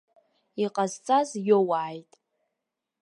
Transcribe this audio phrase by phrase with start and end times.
[0.63, 2.11] Иҟазҵаз иоуааит.